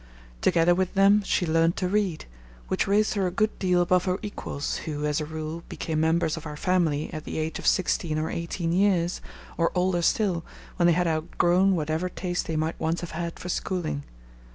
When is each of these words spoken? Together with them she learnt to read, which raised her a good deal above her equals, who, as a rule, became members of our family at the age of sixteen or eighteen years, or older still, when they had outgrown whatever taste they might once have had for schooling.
Together 0.41 0.73
with 0.73 0.95
them 0.95 1.21
she 1.21 1.45
learnt 1.45 1.75
to 1.75 1.87
read, 1.87 2.25
which 2.69 2.87
raised 2.87 3.13
her 3.13 3.27
a 3.27 3.29
good 3.29 3.59
deal 3.59 3.83
above 3.83 4.05
her 4.05 4.17
equals, 4.23 4.77
who, 4.77 5.05
as 5.05 5.21
a 5.21 5.25
rule, 5.25 5.61
became 5.69 5.99
members 6.01 6.35
of 6.35 6.47
our 6.47 6.57
family 6.57 7.13
at 7.13 7.23
the 7.23 7.37
age 7.37 7.59
of 7.59 7.67
sixteen 7.67 8.17
or 8.17 8.31
eighteen 8.31 8.71
years, 8.71 9.21
or 9.59 9.71
older 9.75 10.01
still, 10.01 10.43
when 10.77 10.87
they 10.87 10.93
had 10.93 11.05
outgrown 11.07 11.75
whatever 11.75 12.09
taste 12.09 12.47
they 12.47 12.55
might 12.55 12.79
once 12.79 13.01
have 13.01 13.11
had 13.11 13.37
for 13.37 13.47
schooling. 13.49 14.01